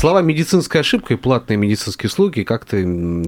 [0.00, 2.78] Слова «медицинская ошибка» и платные медицинские услуги как-то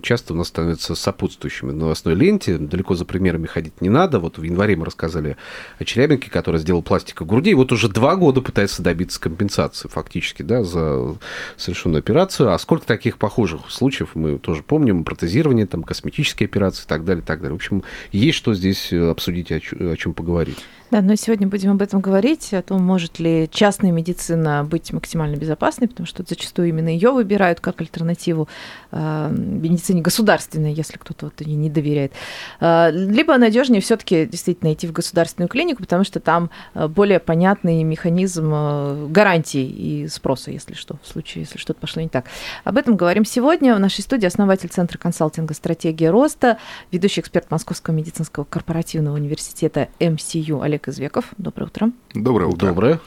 [0.02, 2.56] часто у нас становятся сопутствующими в новостной ленте.
[2.56, 4.18] Далеко за примерами ходить не надо.
[4.20, 5.36] Вот в январе мы рассказали
[5.78, 7.50] о Челябинке, который сделал пластику груди.
[7.50, 11.14] И вот уже два года пытается добиться компенсации фактически да, за
[11.58, 12.54] совершенную операцию.
[12.54, 15.04] А сколько таких похожих случаев мы тоже помним.
[15.04, 17.52] Протезирование, там, косметические операции и так далее, так далее.
[17.52, 17.82] В общем,
[18.12, 20.64] есть что здесь э, обсудить, и о чем поговорить.
[20.92, 25.36] Да, но сегодня будем об этом говорить, о том, может ли частная медицина быть максимально
[25.36, 28.46] безопасной, потому что зачастую именно ее выбирают как альтернативу
[28.90, 32.12] э, медицине государственной, если кто-то вот ей не доверяет.
[32.60, 37.82] Э, либо надежнее все-таки действительно идти в государственную клинику, потому что там э, более понятный
[37.84, 42.26] механизм э, гарантий и спроса, если что, в случае, если что-то пошло не так.
[42.64, 43.74] Об этом говорим сегодня.
[43.74, 46.58] В нашей студии основатель Центра консалтинга «Стратегия роста»,
[46.90, 51.26] ведущий эксперт Московского медицинского корпоративного университета МСЮ Олег Извеков.
[51.38, 51.90] Доброе утро.
[52.14, 52.68] Доброе утро.
[52.68, 53.00] Доброе.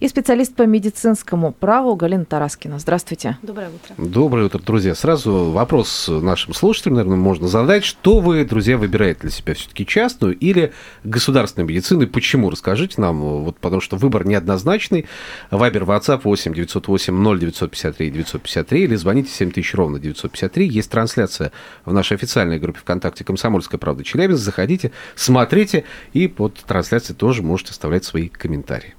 [0.00, 2.78] И специалист по медицинскому праву Галина Тараскина.
[2.78, 3.38] Здравствуйте.
[3.42, 3.94] Доброе утро.
[3.98, 4.94] Доброе утро, друзья.
[4.94, 7.84] Сразу вопрос нашим слушателям, наверное, можно задать.
[7.84, 10.72] Что вы, друзья, выбираете для себя все-таки частную или
[11.04, 12.02] государственную медицину?
[12.02, 12.50] И почему?
[12.50, 15.06] Расскажите нам, вот, потому что выбор неоднозначный.
[15.50, 20.66] Вайбер, WhatsApp 8 908 0953 953 или звоните 7000 ровно 953.
[20.66, 21.52] Есть трансляция
[21.84, 24.42] в нашей официальной группе ВКонтакте «Комсомольская правда Челябинск».
[24.42, 28.94] Заходите, смотрите, и под трансляцией тоже можете оставлять свои комментарии.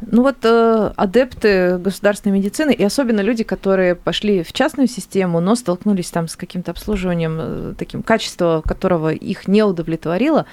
[0.00, 5.54] Ну вот э, адепты государственной медицины, и особенно люди, которые пошли в частную систему, но
[5.54, 10.46] столкнулись там с каким-то обслуживанием, э, таким качество которого их не удовлетворило,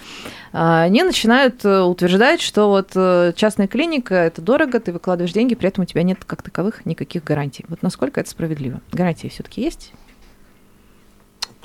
[0.52, 5.56] э, они начинают э, утверждать, что вот э, частная клиника– это дорого, ты выкладываешь деньги,
[5.56, 7.64] при этом у тебя нет как таковых никаких гарантий.
[7.70, 8.82] Вот насколько это справедливо?
[8.92, 9.94] Гарантии все таки есть?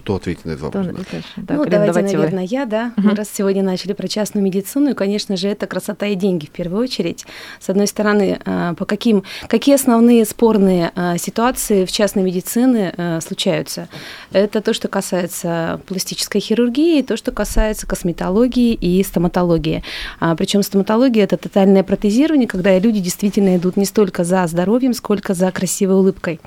[0.09, 1.07] Кто ответит на этот Кто- вопрос?
[1.37, 2.23] Да, ну, давайте, вы.
[2.23, 2.93] наверное, я, да.
[2.97, 6.51] Мы раз сегодня начали про частную медицину, и, конечно же, это красота и деньги в
[6.51, 7.27] первую очередь.
[7.61, 13.21] С одной стороны, а, по каким, какие основные спорные а, ситуации в частной медицине а,
[13.21, 13.91] случаются?
[14.33, 19.83] Это то, что касается пластической хирургии, то, что касается косметологии и стоматологии.
[20.39, 25.53] Причем стоматология– это тотальное протезирование, когда люди действительно идут не столько за здоровьем, сколько за
[25.53, 26.41] красивой улыбкой.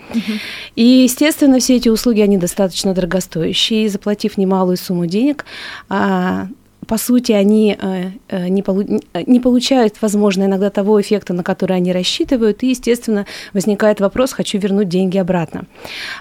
[0.76, 3.51] И, естественно, все эти услуги, они достаточно дорогостоящие,
[3.86, 5.46] и заплатив немалую сумму денег,
[5.90, 6.48] а,
[6.92, 11.78] по сути, они э, э, не, полу- не получают, возможно, иногда того эффекта, на который
[11.78, 15.64] они рассчитывают, и, естественно, возникает вопрос, хочу вернуть деньги обратно.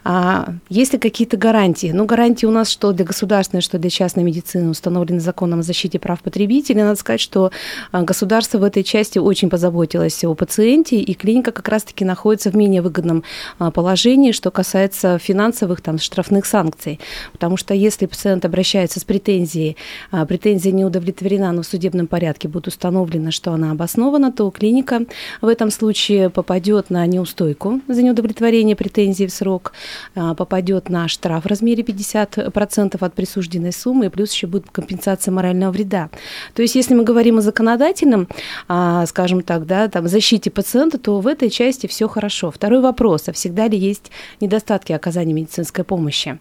[0.04, 1.90] А, есть ли какие-то гарантии?
[1.92, 5.98] Ну, гарантии у нас что для государственной, что для частной медицины установлены законом о защите
[5.98, 6.82] прав потребителей.
[6.82, 7.50] Надо сказать, что
[7.92, 12.80] государство в этой части очень позаботилось о пациенте, и клиника как раз-таки находится в менее
[12.80, 13.24] выгодном
[13.58, 17.00] положении, что касается финансовых там, штрафных санкций.
[17.32, 19.76] Потому что если пациент обращается с претензией,
[20.12, 20.26] а,
[20.60, 25.00] претензия не удовлетворена, но в судебном порядке будет установлено, что она обоснована, то клиника
[25.40, 29.72] в этом случае попадет на неустойку за неудовлетворение претензий в срок,
[30.14, 35.32] а, попадет на штраф в размере 50% от присужденной суммы, и плюс еще будет компенсация
[35.32, 36.10] морального вреда.
[36.54, 38.28] То есть, если мы говорим о законодательном,
[38.68, 42.50] а, скажем так, да, там, защите пациента, то в этой части все хорошо.
[42.50, 44.10] Второй вопрос, а всегда ли есть
[44.40, 46.38] недостатки оказания медицинской помощи?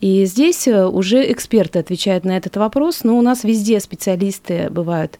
[0.00, 5.18] И здесь э, уже эксперты отвечают на этот вопрос, но у нас везде специалисты бывают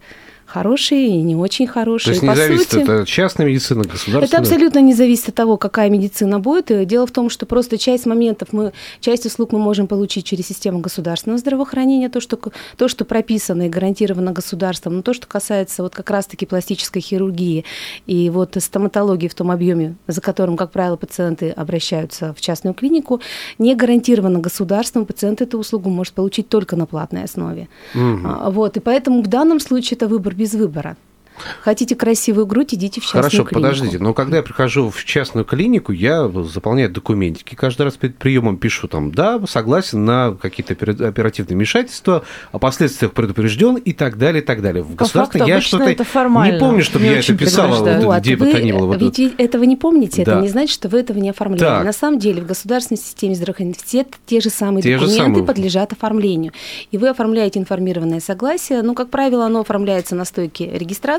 [0.54, 2.12] хорошие и не очень То хорошие.
[2.12, 4.25] есть И, не по зависит, сути, это частная медицина, государственная?
[4.26, 6.70] это абсолютно не зависит от того, какая медицина будет.
[6.70, 10.47] И Дело в том, что просто часть моментов мы, часть услуг мы можем получить через
[10.47, 12.38] систему государственного здравоохранения, то, что,
[12.76, 17.65] то, что прописано и гарантировано государством, но то, что касается вот как раз-таки пластической хирургии
[18.06, 23.21] и вот стоматологии в том объеме, за которым, как правило, пациенты обращаются в частную клинику,
[23.59, 27.69] не гарантировано государством, пациент эту услугу может получить только на платной основе.
[27.94, 30.94] А, Вот, и поэтому в данном случае это выбор без выбора.
[31.62, 33.55] Хотите красивую грудь, идите в частную Хорошо, клинику.
[33.55, 38.57] подождите, но когда я прихожу в частную клинику, я заполняю документики, каждый раз перед приемом
[38.57, 44.42] пишу там, да, согласен на какие-то опера- оперативные вмешательства, о последствиях предупрежден и так далее,
[44.42, 44.83] и так далее.
[44.84, 45.89] В По государственной факту я что-то
[46.53, 48.86] не помню, чтобы не я это писала, вот, Вот, где бы вы, то ни было.
[48.86, 49.42] вот ведь это.
[49.42, 50.33] этого не помните, Да.
[50.34, 51.60] это не значит, что вы этого не оформляли.
[51.60, 51.84] Так.
[51.84, 55.45] На самом деле в государственной системе здравоохранения все те же самые Те же документы самые.
[55.45, 56.53] подлежат оформлению.
[56.92, 58.83] И вы оформляете информированное согласие.
[58.83, 60.66] Ну, как правило, оно оформляется на стойке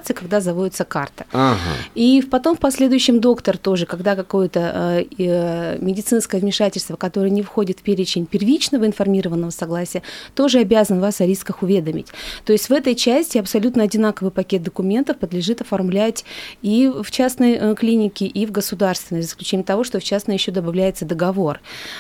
[0.06, 1.26] ситуации, когда заводится карта.
[1.32, 1.60] Ага.
[1.96, 7.80] И потом в последующем доктор тоже, когда какое-то э, э, медицинское вмешательство, которое не входит
[7.80, 10.02] в перечень первичного информированного согласия,
[10.36, 12.08] тоже обязан вас о рисках уведомить.
[12.46, 16.26] То есть в этой части абсолютно одинаковый пакет документов подлежит оформлять
[16.64, 20.52] и в частной э, клинике, и в государственной, за исключением того, что в частной еще
[20.52, 21.60] добавляется договор.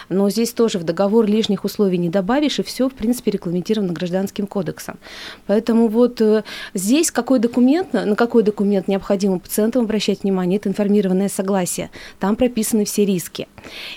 [0.09, 4.47] Но здесь тоже в договор лишних условий не добавишь, и все, в принципе, регламентировано гражданским
[4.47, 4.97] кодексом.
[5.47, 6.43] Поэтому вот э,
[6.73, 11.89] здесь какой документ, на какой документ необходимо пациентам обращать внимание, это информированное согласие.
[12.19, 13.47] Там прописаны все риски.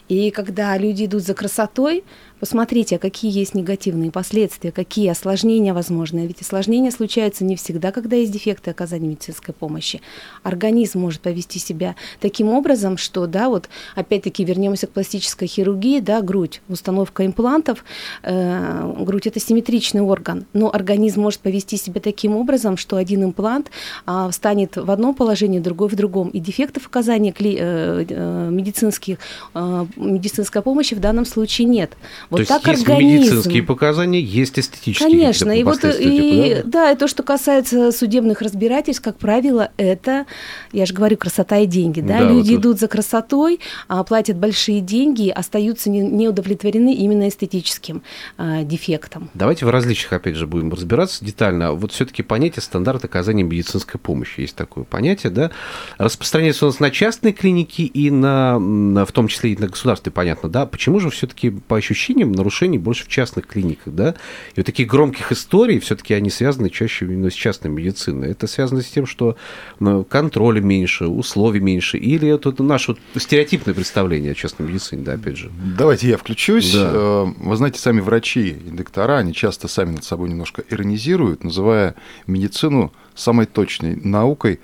[0.09, 2.05] И когда люди идут за красотой,
[2.40, 6.26] Посмотрите, а какие есть негативные последствия, какие осложнения возможны.
[6.26, 10.00] Ведь осложнения случаются не всегда, когда есть дефекты оказания медицинской помощи.
[10.43, 16.20] Организм может повести себя таким образом, что, да, вот опять-таки вернемся к пластической хирургии, да,
[16.20, 17.85] грудь, установка имплантов,
[18.23, 23.70] э, грудь это симметричный орган, но организм может повести себя таким образом, что один имплант
[24.06, 29.19] э, встанет в одном положении, другой в другом, и дефектов оказания кли, э, э, медицинских,
[29.55, 31.96] э, медицинской помощи в данном случае нет.
[32.31, 33.09] Вот то так есть организм.
[33.09, 36.85] есть медицинские показания, есть эстетические Конечно, и вот и, типа, да?
[36.85, 40.27] да, и то, что касается судебных разбирательств, как правило, это,
[40.73, 44.37] я же говорю, красота и деньги, да, да люди вот идут за красотой, а, платят
[44.37, 48.03] большие деньги, остаются не, удовлетворены именно эстетическим
[48.37, 49.31] а, дефектом.
[49.35, 51.73] Давайте в различиях, опять же, будем разбираться детально.
[51.73, 55.51] Вот все-таки понятие стандарт оказания медицинской помощи, есть такое понятие, да,
[55.97, 60.13] распространяется у нас на частные клиники и на, на в том числе и на государственные,
[60.13, 64.15] понятно, да, почему же все-таки по ощущениям ощущениям, нарушений больше в частных клиниках, да.
[64.55, 68.31] И вот таких громких историй, все-таки они связаны чаще именно с частной медициной.
[68.31, 69.37] Это связано с тем, что
[69.81, 75.15] ну, контроля меньше, условий меньше, или это наше вот стереотипное представление о частной медицине, да,
[75.15, 75.50] опять же.
[75.79, 76.73] Давайте я включусь.
[76.73, 76.91] Да.
[76.93, 81.94] Э, вы знаете, сами врачи и доктора, они часто сами над собой немножко иронизируют, называя
[82.26, 84.61] медицину самой точной наукой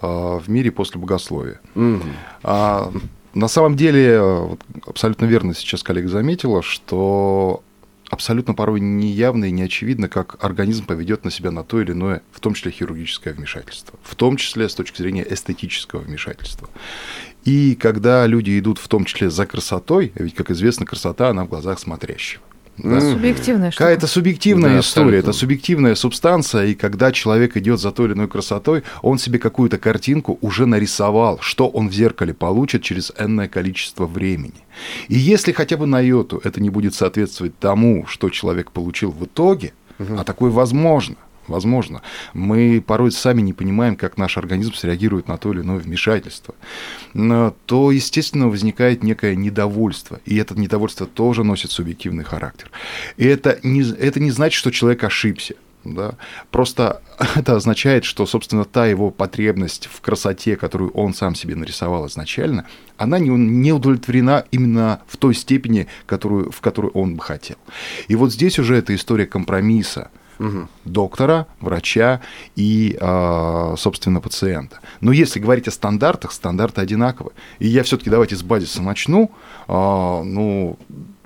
[0.00, 1.60] э, в мире после богословия.
[1.74, 2.02] Угу.
[2.42, 2.92] А
[3.38, 4.20] на самом деле,
[4.84, 7.62] абсолютно верно сейчас коллега заметила, что
[8.10, 12.22] абсолютно порой неявно и не очевидно, как организм поведет на себя на то или иное,
[12.32, 16.68] в том числе хирургическое вмешательство, в том числе с точки зрения эстетического вмешательства.
[17.44, 21.48] И когда люди идут в том числе за красотой, ведь, как известно, красота, она в
[21.48, 22.42] глазах смотрящего.
[22.78, 23.00] Да.
[23.00, 23.90] Субъективная штука.
[23.90, 25.30] Это субъективная да, история, абсолютно.
[25.30, 29.78] это субъективная субстанция, и когда человек идет за той или иной красотой, он себе какую-то
[29.78, 34.54] картинку уже нарисовал, что он в зеркале получит через энное количество времени.
[35.08, 39.24] И если хотя бы на йоту это не будет соответствовать тому, что человек получил в
[39.24, 40.14] итоге, угу.
[40.16, 41.16] а такое возможно,
[41.48, 42.02] возможно.
[42.34, 46.54] Мы порой сами не понимаем, как наш организм среагирует на то или иное вмешательство.
[47.66, 50.20] То, естественно, возникает некое недовольство.
[50.24, 52.70] И это недовольство тоже носит субъективный характер.
[53.16, 55.54] И это не, это не значит, что человек ошибся.
[55.84, 56.14] Да?
[56.50, 57.02] Просто
[57.36, 62.66] это означает, что, собственно, та его потребность в красоте, которую он сам себе нарисовал изначально,
[62.96, 67.56] она не, удовлетворена именно в той степени, которую, в которую он бы хотел.
[68.08, 70.68] И вот здесь уже эта история компромисса угу.
[70.84, 72.20] доктора, врача
[72.56, 74.80] и, а, собственно, пациента.
[75.00, 77.32] Но если говорить о стандартах, стандарты одинаковы.
[77.58, 79.30] И я все-таки давайте с базиса начну.
[79.66, 80.78] А, ну,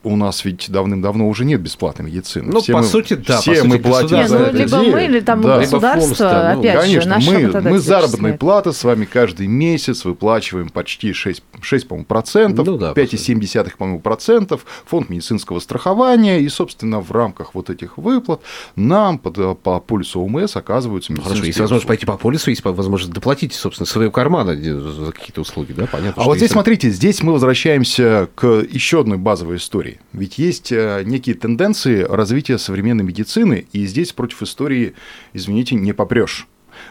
[0.05, 2.51] у нас ведь давным-давно уже нет бесплатной медицины.
[2.53, 3.41] Ну, все по мы, сути, да.
[3.41, 4.93] Все по мы платим нет, за ну, это либо дело.
[4.93, 5.59] мы, или там да.
[5.59, 11.13] государство, ну, опять конечно, же, мы, мы заработные платы с вами каждый месяц выплачиваем почти
[11.13, 17.13] 6, 6 по-моему, процентов, ну, да, 5,7, по-моему, процентов, фонд медицинского страхования, и, собственно, в
[17.13, 18.41] рамках вот этих выплат
[18.77, 23.13] нам по, по полису ОМС оказываются медицинские Хорошо, есть возможность пойти по полису, есть возможность
[23.13, 26.23] доплатить, собственно, своего кармана за какие-то услуги, да, понятно.
[26.23, 26.53] А вот здесь, есть...
[26.55, 29.92] смотрите, здесь мы возвращаемся к еще одной базовой истории.
[30.13, 34.95] Ведь есть э, некие тенденции развития современной медицины, и здесь против истории,
[35.33, 36.47] извините, не попрешь.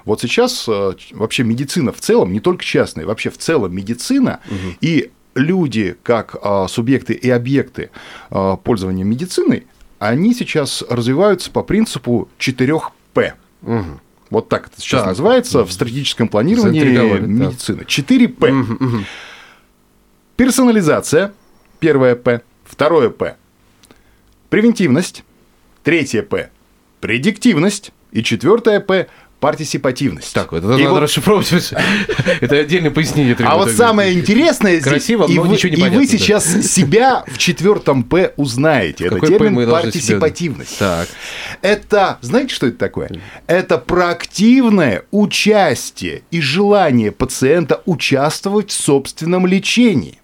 [0.06, 4.76] Вот сейчас э, вообще медицина в целом, не только частная, вообще в целом медицина угу.
[4.82, 7.90] и люди как э, субъекты и объекты
[8.30, 9.66] пользования медициной,
[10.00, 13.34] они сейчас развиваются по принципу 4П.
[13.62, 14.00] Угу.
[14.32, 15.10] Вот так это сейчас так.
[15.10, 16.82] называется в стратегическом планировании
[17.20, 17.82] медицины.
[17.82, 18.52] 4П.
[18.52, 18.98] Угу, угу.
[20.38, 21.34] Персонализация,
[21.80, 22.42] первое П.
[22.72, 23.36] Второе П
[24.50, 25.24] превентивность,
[25.84, 26.50] третье П–
[27.02, 29.08] предиктивность и четвертое П
[29.40, 30.34] партисипативность.
[30.34, 31.00] Так, это надо вот...
[31.00, 31.74] расшифровывать.
[32.42, 33.36] это отдельное пояснение.
[33.40, 38.34] А вот самое интересное здесь, Красиво, и, вы, и вы сейчас себя в четвертом П
[38.38, 39.08] узнаете.
[39.08, 40.78] это термин партисипативность.
[40.78, 41.10] Так.
[41.64, 43.10] Это, знаете, что это такое?
[43.48, 50.21] Это проактивное участие и желание пациента участвовать в собственном лечении.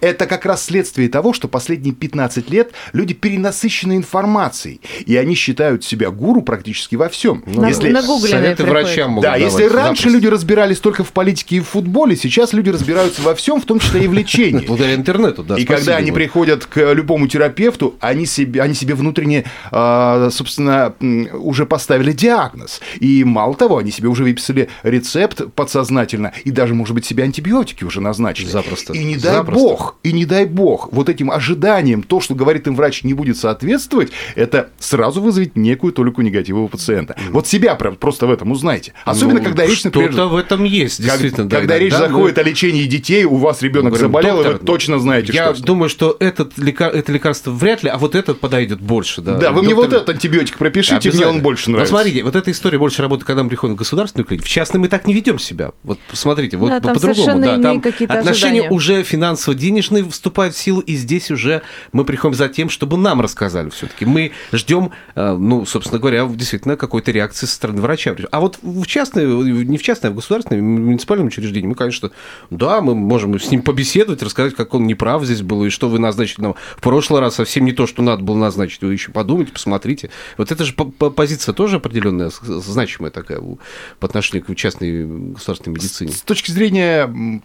[0.00, 5.84] Это как раз следствие того, что последние 15 лет люди перенасыщены информацией, и они считают
[5.84, 7.42] себя гуру практически во всем.
[7.46, 7.90] На, если...
[7.90, 10.08] на гугле Советы врачам могут Да, давать если раньше запросто.
[10.08, 13.78] люди разбирались только в политике и в футболе, сейчас люди разбираются во всем, в том
[13.78, 14.66] числе и в лечении.
[14.66, 15.56] Благодаря интернету, да.
[15.56, 20.94] И когда они приходят к любому терапевту, они себе, они себе внутренне, а, собственно,
[21.32, 22.80] уже поставили диагноз.
[23.00, 27.84] И мало того, они себе уже выписали рецепт подсознательно, и даже, может быть, себе антибиотики
[27.84, 28.46] уже назначили.
[28.46, 28.92] Запросто.
[28.92, 29.64] И не дай Запросто.
[29.64, 33.36] бог, и не дай бог, вот этим ожиданием, то, что говорит им врач, не будет
[33.36, 37.16] соответствовать, это сразу вызовет некую толику негатива у пациента.
[37.30, 38.92] Вот себя прям просто в этом узнайте.
[39.04, 40.12] Особенно, Ну, когда речь, например...
[40.12, 41.48] Что-то в этом есть, как- действительно.
[41.48, 44.34] да, когда да, речь да, заходит но- о лечении детей, у вас ребенок Говорим, заболел,
[44.40, 45.64] и доктор, вы точно знаете, Я что.
[45.64, 46.94] думаю, что этот лекар...
[46.94, 49.20] это лекарство вряд ли, а вот этот подойдет больше.
[49.22, 51.94] Да, Да, вы мне вот Доктор- этот антибиотик пропишите, мне он больше Но нравится.
[51.94, 54.46] смотрите, вот эта история больше работает, когда мы приходим в государственную клинику.
[54.46, 55.72] В частной мы так не ведем себя.
[55.82, 57.40] Вот посмотрите, вот Да, по-другому.
[57.40, 58.70] Да, там какие-то отношения ожидания.
[58.76, 61.62] уже финансово-денежные вступают в силу, и здесь уже
[61.92, 64.04] мы приходим за тем, чтобы нам рассказали все-таки.
[64.04, 68.14] Мы ждем, э, ну, собственно говоря, действительно какой-то реакции со стороны врача.
[68.30, 69.26] А вот в частной,
[69.64, 72.10] не в частной, а в государственной, в муниципальном учреждении мы, конечно,
[72.50, 75.98] да, мы можем с ним побеседовать, рассказать, как он неправ здесь был, и что вы
[75.98, 78.82] назначили нам в прошлый раз совсем не то, что надо было назначить.
[78.82, 80.10] Вы еще подумайте, посмотрите.
[80.36, 85.74] Вот это же по- по- позиция тоже определенная, значимая такая по отношению к частной государственной
[85.76, 86.12] медицине.
[86.12, 87.40] С точки зрения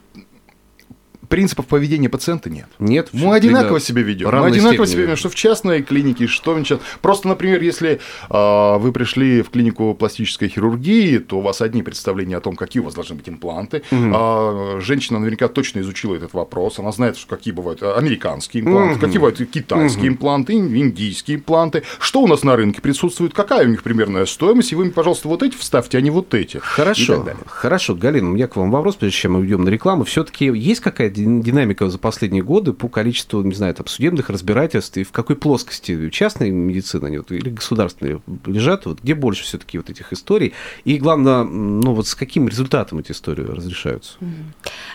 [1.29, 2.67] принципов поведения пациента нет.
[2.79, 3.09] Нет?
[3.13, 4.29] Мы одинаково себя ведем.
[4.29, 6.85] Мы одинаково себя ведем, что в частной клинике, что в частной.
[7.01, 12.37] Просто, например, если а, вы пришли в клинику пластической хирургии, то у вас одни представления
[12.37, 13.83] о том, какие у вас должны быть импланты.
[13.91, 16.79] А, женщина наверняка точно изучила этот вопрос.
[16.79, 21.83] Она знает, что какие бывают а, американские импланты, какие бывают китайские импланты, ин- индийские импланты,
[21.99, 24.71] что у нас на рынке присутствует, какая у них примерная стоимость.
[24.71, 26.57] И вы, пожалуйста, вот эти вставьте, а не вот эти.
[26.57, 30.03] Хорошо, хорошо, Галина, у меня к вам вопрос, прежде чем мы уйдем на рекламу.
[30.03, 35.03] Все-таки есть какая-то динамика за последние годы по количеству, не знаю, там, судебных разбирательств и
[35.03, 39.89] в какой плоскости частной медицины они вот, или государственные лежат, вот, где больше все-таки вот
[39.89, 44.13] этих историй, и главное, ну вот с каким результатом эти истории разрешаются?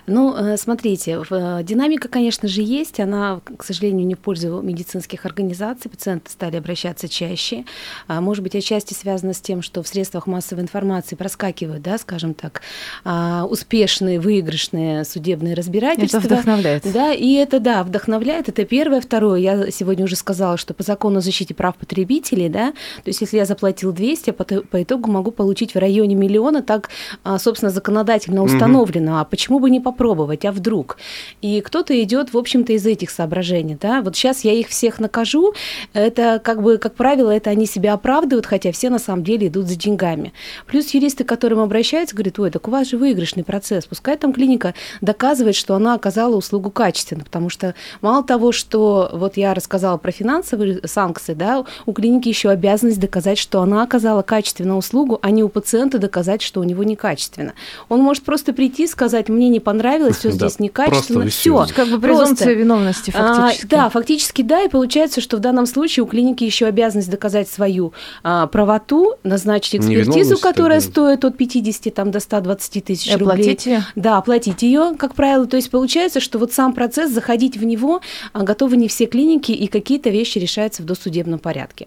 [0.06, 3.00] Ну, э, смотрите, э, динамика, конечно же, есть.
[3.00, 5.90] Она, к сожалению, не в пользу медицинских организаций.
[5.90, 7.64] Пациенты стали обращаться чаще.
[8.06, 12.34] А, Может быть, отчасти связано с тем, что в средствах массовой информации проскакивают, да, скажем
[12.34, 12.62] так,
[13.04, 16.13] а, успешные, выигрышные судебные разбирательства.
[16.18, 16.82] Это вдохновляет.
[16.92, 18.48] Да, и это, да, вдохновляет.
[18.48, 19.00] Это первое.
[19.00, 23.20] Второе, я сегодня уже сказала, что по закону о защите прав потребителей, да, то есть
[23.20, 26.90] если я заплатил 200, по, то- по итогу могу получить в районе миллиона, так,
[27.22, 29.20] а, собственно, законодательно установлено.
[29.20, 30.96] А почему бы не попробовать, а вдруг?
[31.42, 34.02] И кто-то идет, в общем-то, из этих соображений, да.
[34.02, 35.54] Вот сейчас я их всех накажу,
[35.92, 39.66] это, как бы, как правило, это они себя оправдывают, хотя все на самом деле идут
[39.66, 40.32] за деньгами.
[40.66, 44.32] Плюс юристы, к которым обращаются, говорят, ой, так у вас же выигрышный процесс, пускай там
[44.32, 49.96] клиника доказывает, что она оказала услугу качественно, потому что мало того, что вот я рассказала
[49.96, 55.30] про финансовые санкции, да, у клиники еще обязанность доказать, что она оказала качественную услугу, а
[55.30, 57.54] не у пациента доказать, что у него некачественно.
[57.88, 61.66] Он может просто прийти и сказать, мне не понравилось, все здесь некачественно, все.
[61.74, 63.64] Как бы презумпция виновности фактически.
[63.64, 67.48] А, да, фактически да, и получается, что в данном случае у клиники еще обязанность доказать
[67.48, 73.54] свою а, правоту, назначить экспертизу, которая стоит от 50 там, до 120 тысяч рублей.
[73.54, 73.68] оплатить.
[73.94, 75.46] Да, оплатить ее, как правило.
[75.46, 78.00] То есть получается, что вот сам процесс, заходить в него
[78.32, 81.86] а, готовы не все клиники, и какие-то вещи решаются в досудебном порядке.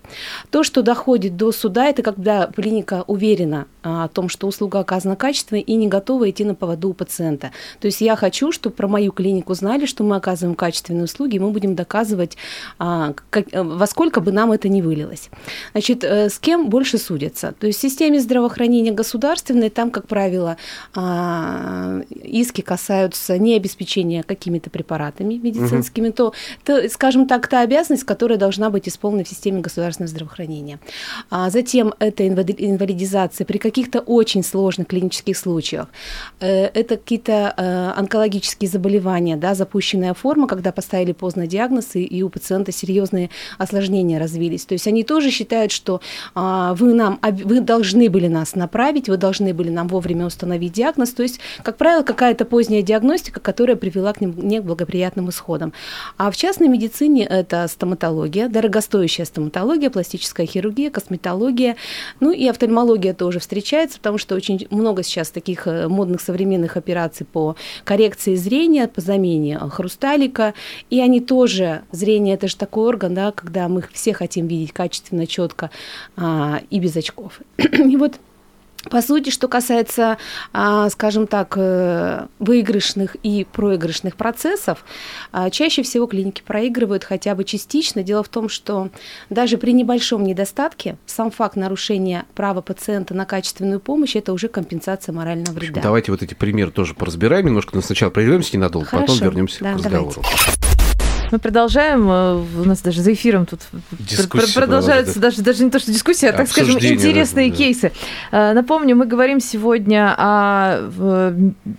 [0.49, 5.15] То, что доходит до суда, это когда клиника уверена а, о том, что услуга оказана
[5.15, 7.51] качественно и не готова идти на поводу у пациента.
[7.79, 11.39] То есть я хочу, чтобы про мою клинику знали, что мы оказываем качественные услуги, и
[11.39, 12.37] мы будем доказывать,
[12.79, 15.29] а, э, во сколько бы нам это ни вылилось.
[15.73, 17.53] Значит, э, с кем больше судятся?
[17.59, 20.57] То есть в системе здравоохранения государственной там, как правило,
[22.23, 23.55] иски касаются не
[23.97, 29.27] обеспечения какими-то препаратами медицинскими, то, то, скажем так, та обязанность, которая должна быть исполнена в
[29.27, 30.79] системе государственного здравоохранения.
[31.29, 35.87] А затем это инвали- инвалидизация при каких-то очень сложных клинических случаях.
[36.39, 42.23] Э, Это какие-то э, онкологические заболевания, да, запущенная форма, когда поставили поздно диагноз, и, и
[42.23, 44.65] у пациента серьезные осложнения развились.
[44.65, 46.01] То есть они тоже считают, что
[46.35, 51.13] а, вы, нам, вы должны были нас направить, вы должны были нам вовремя установить диагноз.
[51.13, 55.73] То есть, как правило, какая-то поздняя диагностика, которая привела к неблагоприятным исходам.
[56.17, 61.75] А в частной медицине это стоматология, дорогостоящая стоматология, пластическая хирургия, косметология,
[62.19, 67.25] ну и офтальмология тоже встречается, потому что очень много сейчас таких э, модных современных операций
[67.25, 70.53] по коррекции зрения, по замене э, хрусталика,
[70.89, 75.27] и они тоже, зрение это же такой орган, да, когда мы все хотим видеть качественно,
[75.27, 75.71] четко
[76.15, 77.39] а, и без очков.
[77.57, 78.15] И вот
[78.89, 80.17] По сути, что касается,
[80.53, 84.83] а, скажем так, э, выигрышных и проигрышных процессов,
[85.31, 88.03] а, чаще всего клиники проигрывают хотя бы частично.
[88.03, 88.89] Дело в том, что
[89.29, 95.13] даже при небольшом недостатке сам факт нарушения права пациента на качественную помощь– это уже компенсация
[95.13, 95.81] морального вреда.
[95.81, 99.13] Давайте вот эти примеры тоже поразбираем немножко, но сначала прервемся ненадолго, Хорошо.
[99.13, 100.13] потом вернемся Да, к разговору.
[100.15, 100.66] давайте.
[101.31, 103.61] Мы продолжаем, э, у нас даже за эфиром тут
[103.99, 107.57] Дискуссия пр- продолжаются даже, даже не то, что дискуссия, а, так скажем, интересные да, да.
[107.57, 107.91] кейсы.
[108.31, 111.27] Э, Напомню, мы говорим сегодня о...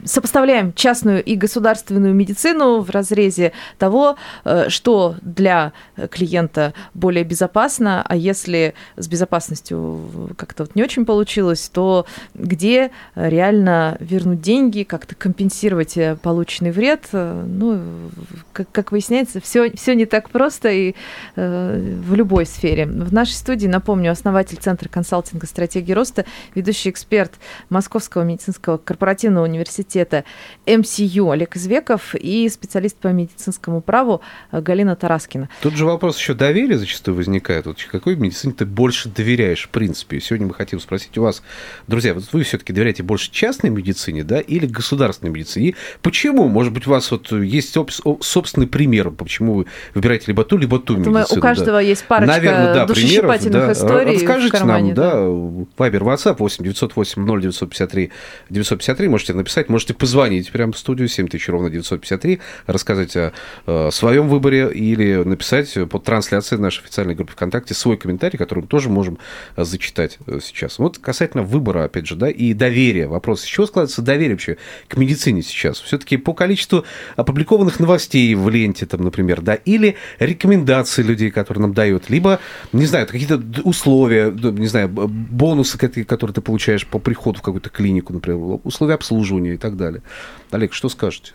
[0.05, 5.73] Сопоставляем частную и государственную медицину в разрезе того, э, что для
[6.11, 13.97] клиента более безопасно, а если с безопасностью как-то вот не очень получилось, то где реально
[14.01, 17.09] вернуть деньги, как-то компенсировать полученный вред.
[17.13, 17.81] Ну,
[18.53, 20.95] как, как выясняется, все, все не так просто и
[21.37, 22.87] э, в любой сфере.
[22.87, 27.35] В нашей студии, напомню, основатель Центра консалтинга стратегии роста, ведущий эксперт
[27.71, 30.25] Московского медицинского корпоративного университета
[30.67, 34.21] МСЮ Олег Извеков и специалист по медицинскому праву
[34.53, 35.49] Галина Тараскина.
[35.63, 37.67] Тут же вопрос еще доверия зачастую возникает.
[37.67, 40.21] Вот какой медицине ты больше доверяешь, в принципе?
[40.21, 41.43] Сегодня мы хотим спросить у вас,
[41.87, 45.69] друзья, вот вы все-таки доверяете больше частной медицине, да, или государственной медицине?
[45.69, 46.49] И почему?
[46.49, 47.77] Может быть, у вас вот есть
[48.21, 51.39] собственный пример, почему вы выбираете либо ту, либо ту Думаю, медицину?
[51.39, 51.81] у каждого да?
[51.81, 53.73] есть парочка Наверное, да, примеров, душесчипательных да.
[53.73, 54.95] историй Расскажите в кармане.
[54.95, 58.11] нам, да, Вайбер, WhatsApp 8 908 0953
[58.49, 63.33] 953, можете написать, можете позвонить прямо в студию 7000 ровно 953, рассказать о,
[63.67, 68.67] э, своем выборе или написать под трансляцией нашей официальной группы ВКонтакте свой комментарий, который мы
[68.67, 69.19] тоже можем
[69.57, 70.79] э, зачитать э, сейчас.
[70.79, 73.09] Вот касательно выбора, опять же, да, и доверия.
[73.09, 74.57] Вопрос, с чего складывается доверие вообще
[74.89, 75.81] к медицине сейчас?
[75.81, 76.85] Все-таки по количеству
[77.17, 82.41] опубликованных новостей в ленте, там, например, да, или рекомендации людей, которые нам дают, либо,
[82.73, 88.13] не знаю, какие-то условия, не знаю, бонусы, которые ты получаешь по приходу в какую-то клинику,
[88.13, 90.03] например, условия обслуживания и так далее.
[90.51, 91.33] Олег, что скажете?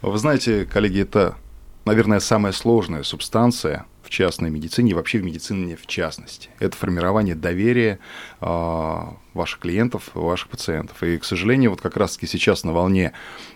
[0.00, 1.36] Вы знаете, коллеги, это,
[1.84, 6.50] наверное, самая сложная субстанция частной медицине и вообще в медицине в частности.
[6.60, 7.98] Это формирование доверия
[8.40, 11.02] а, ваших клиентов, ваших пациентов.
[11.02, 13.12] И, к сожалению, вот как раз-таки сейчас на волне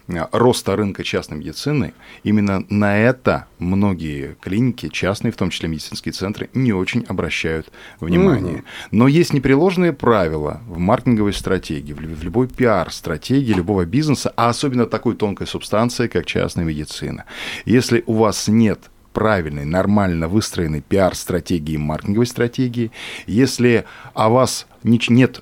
[0.09, 1.93] а, роста рынка частной медицины,
[2.25, 7.71] именно на это многие клиники, частные, в том числе медицинские центры, не очень обращают
[8.01, 8.65] внимание.
[8.91, 15.15] Но есть непреложные правила в маркетинговой стратегии, в любой пиар-стратегии любого бизнеса, а особенно такой
[15.17, 17.25] тонкой субстанции, как частная медицина.
[17.67, 18.81] Если у вас нет
[19.16, 22.90] правильной, нормально выстроенной пиар-стратегии маркетинговой стратегии,
[23.26, 25.40] если о вас нет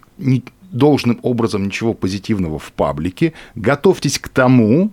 [0.70, 4.92] должным образом ничего позитивного в паблике, готовьтесь к тому,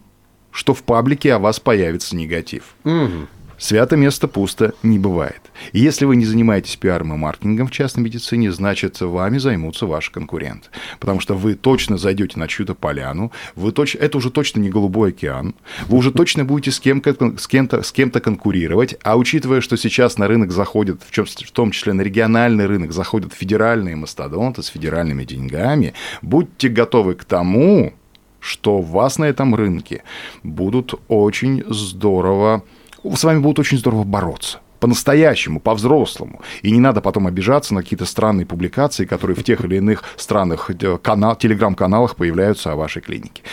[0.49, 2.73] что в паблике о вас появится негатив.
[3.61, 5.39] Свято место пусто не бывает.
[5.71, 10.11] И если вы не занимаетесь пиаром и маркетингом в частной медицине, значит, вами займутся ваши
[10.11, 10.69] конкуренты.
[10.99, 13.93] Потому что вы точно зайдете на чью-то поляну, вы точ...
[13.95, 15.53] это уже точно не голубой океан,
[15.87, 17.03] вы уже точно будете с, кем...
[17.37, 17.83] с, кем-то...
[17.83, 21.25] с кем-то конкурировать, а учитывая, что сейчас на рынок заходят, в, чем...
[21.25, 25.93] в том числе на региональный рынок, заходят федеральные мастодонты с федеральными деньгами,
[26.23, 27.93] будьте готовы к тому,
[28.39, 30.01] что вас на этом рынке
[30.41, 32.63] будут очень здорово,
[33.03, 36.41] с вами будут очень здорово бороться по-настоящему, по-взрослому.
[36.63, 40.71] И не надо потом обижаться на какие-то странные публикации, которые в тех или иных странных
[40.71, 43.43] э, канал, телеграм-каналах появляются о вашей клинике.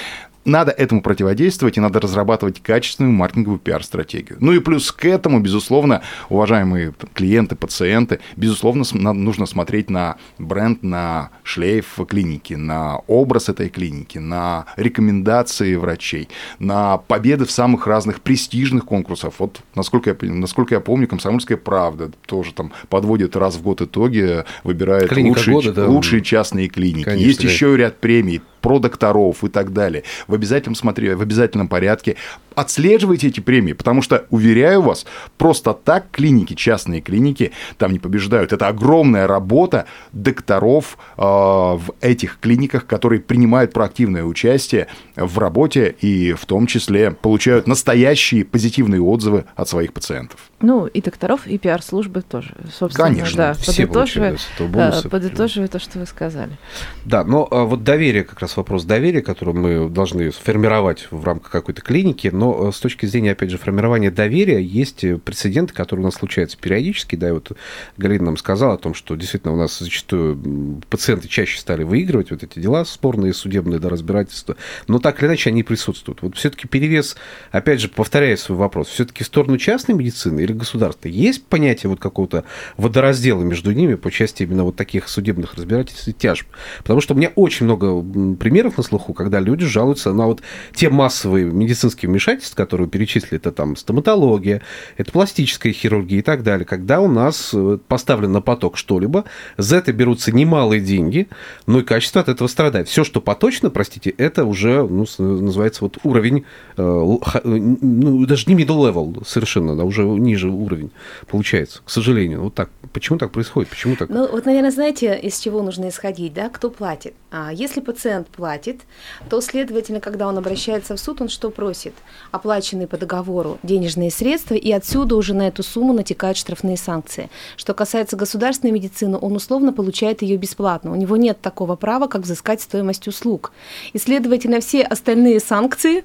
[0.49, 4.39] Надо этому противодействовать и надо разрабатывать качественную маркетинговую пиар-стратегию.
[4.41, 11.31] Ну и плюс к этому, безусловно, уважаемые клиенты, пациенты, безусловно, нужно смотреть на бренд, на
[11.43, 18.87] шлейф клиники, на образ этой клиники, на рекомендации врачей, на победы в самых разных престижных
[18.87, 19.35] конкурсах.
[19.39, 24.45] Вот, насколько я, насколько я помню, «Комсомольская правда» тоже там подводит раз в год итоги,
[24.65, 25.87] выбирает Клиника лучшие, года, да.
[25.87, 27.05] лучшие частные клиники.
[27.05, 27.49] Конечно, Есть да.
[27.49, 30.05] еще ряд премий про докторов и так далее.
[30.27, 32.17] В обязательном, смотри, в обязательном порядке
[32.55, 38.53] отслеживайте эти премии, потому что, уверяю вас, просто так клиники, частные клиники там не побеждают.
[38.53, 46.33] Это огромная работа докторов э, в этих клиниках, которые принимают проактивное участие в работе и
[46.33, 50.48] в том числе получают настоящие позитивные отзывы от своих пациентов.
[50.61, 53.09] Ну, и докторов, и пиар-службы тоже, собственно.
[53.09, 55.09] Конечно, да, все подытоживая, бонусы.
[55.09, 56.59] подытоживая то, что вы сказали.
[57.05, 61.23] Да, но а, вот доверие как раз раз вопрос доверия, который мы должны сформировать в
[61.25, 66.07] рамках какой-то клиники, но с точки зрения, опять же, формирования доверия есть прецеденты, которые у
[66.07, 67.53] нас случаются периодически, да, и вот
[67.99, 72.43] Галина нам сказала о том, что действительно у нас зачастую пациенты чаще стали выигрывать вот
[72.43, 76.23] эти дела спорные, судебные, да, разбирательства, но так или иначе они присутствуют.
[76.23, 77.17] Вот все-таки перевес,
[77.51, 82.01] опять же, повторяю свой вопрос, все-таки в сторону частной медицины или государственной есть понятие вот
[82.01, 82.45] какого-то
[82.77, 86.47] водораздела между ними по части именно вот таких судебных разбирательств и тяжб?
[86.79, 88.03] Потому что у меня очень много
[88.37, 90.43] примеров на слуху, когда люди жалуются на вот
[90.75, 94.63] те массовые медицинские вмешательства, которые вы перечислили, это там стоматология,
[94.97, 99.25] это пластическая хирургия и так далее, когда у нас э, поставлен на поток что-либо,
[99.57, 101.29] за это берутся немалые деньги,
[101.67, 102.89] но и качество от этого страдает.
[102.89, 106.45] Все, что поточно, простите, это уже ну, называется вот уровень,
[106.77, 110.91] э, э, ну, даже не middle level совершенно, да, уже ниже уровень
[111.27, 112.43] получается, к сожалению.
[112.43, 112.71] Вот так.
[112.93, 113.71] Почему так происходит?
[113.71, 114.09] Почему так?
[114.09, 117.15] Ну, вот, наверное, знаете, из чего нужно исходить, да, кто платит?
[117.31, 118.81] А если пациент платит,
[119.29, 121.93] то, следовательно, когда он обращается в суд, он что просит?
[122.31, 127.29] Оплаченные по договору денежные средства, и отсюда уже на эту сумму натекают штрафные санкции.
[127.59, 130.91] Что касается государственной медицины, он условно получает ее бесплатно.
[130.91, 133.53] У него нет такого права, как взыскать стоимость услуг.
[133.93, 136.05] И, следовательно, все остальные санкции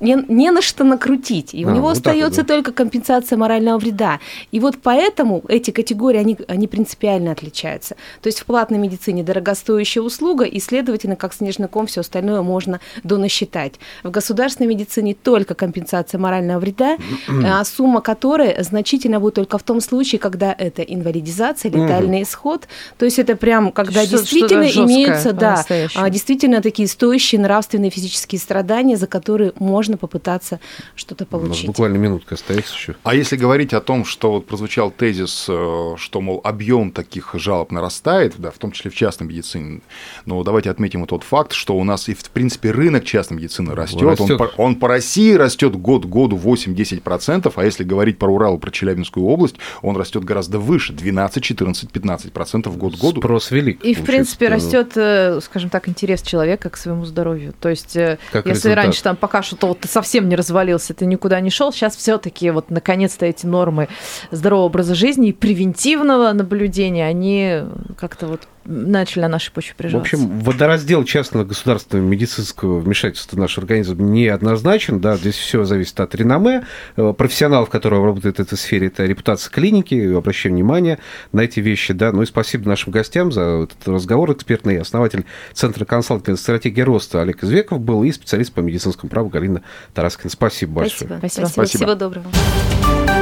[0.00, 1.54] не, не на что накрутить.
[1.54, 2.54] И а, у него вот остается вот, да.
[2.54, 4.18] только компенсация морального вреда.
[4.50, 7.94] И вот поэтому эти категории, они, они принципиально отличаются.
[8.20, 12.80] То есть в платной медицине дорогостоящая услуга, и, следовательно, как снежный ком, все остальное можно
[13.04, 13.74] донасчитать.
[14.02, 16.96] В государственной медицине только компенсация морального вреда,
[17.28, 22.68] а сумма которой значительно будет только в том случае, когда это инвалидизация, летальный исход.
[22.98, 25.64] То есть это прям, когда что, действительно что имеются, да,
[25.94, 30.60] а, действительно такие стоящие нравственные физические страдания, за которые можно попытаться
[30.94, 31.64] что-то получить.
[31.64, 32.96] У нас буквально минутка остается еще.
[33.02, 37.72] А если говорить о том, что вот прозвучал тезис, э, что, мол, объем таких жалоб
[37.72, 39.80] нарастает, да, в том числе в частной медицине,
[40.24, 43.74] но давайте отметим и тот факт, что у нас и, в принципе, рынок частной медицины
[43.74, 44.00] растет.
[44.02, 44.30] растет.
[44.30, 48.70] Он, по, он по России растет год году 8-10%, а если говорить про Урал, про
[48.70, 53.20] Челябинскую область, он растет гораздо выше, 12, 14, 15% год году.
[53.20, 53.84] Спрос велик.
[53.84, 57.52] И, в принципе, растет, э, скажем так, интерес человека к своему здоровью.
[57.60, 58.84] То есть, э, как если результат.
[58.84, 62.50] раньше там пока что-то вот ты совсем не развалился, ты никуда не шел, сейчас все-таки
[62.50, 63.88] вот наконец-то эти нормы
[64.30, 67.62] здорового образа жизни и превентивного наблюдения, они
[67.98, 70.16] как-то вот начали на нашей почве приживаться.
[70.16, 75.00] В общем, водораздел частного государственного медицинского вмешательства в наш организм неоднозначен.
[75.00, 78.88] Да, здесь все зависит от реноме э, профессионалов, которые работают в этой сфере.
[78.88, 80.98] Это репутация клиники, обращаем внимание
[81.32, 81.92] на эти вещи.
[81.92, 82.12] Да.
[82.12, 84.78] Ну и спасибо нашим гостям за этот разговор экспертный.
[84.78, 89.62] Основатель Центра консалтинга стратегии роста Олег Извеков был и специалист по медицинскому праву Галина
[89.94, 90.30] Тараскина.
[90.30, 91.08] Спасибо большое.
[91.18, 91.18] Спасибо.
[91.18, 91.46] Спасибо.
[91.46, 91.84] Спасибо.
[91.84, 93.15] Всего доброго.